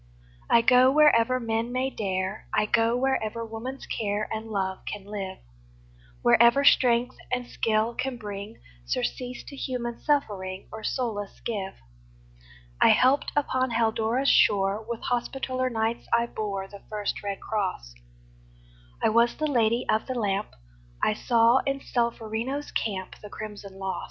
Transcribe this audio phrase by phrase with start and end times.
[0.49, 5.37] I go wherever men may dare, I go wherever woman's care And love can live,
[6.23, 11.75] Wherever strength and skill can bring Surcease to human suffering, Or solace give.
[12.81, 17.93] I helped upon Haldora's shore; With Hospitaller Knights I bore The first red cross;
[19.03, 20.47] I was the Lady of the Lamp;
[21.03, 23.99] I saw in Solferino's camp The crimson loss.